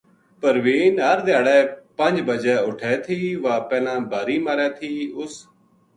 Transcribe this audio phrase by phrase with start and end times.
[0.41, 1.59] پروین ہر دھیاڑے
[1.97, 5.33] پنج بَجے اُٹھے تھی واہ پہلاں بھاری مارے تھی اُس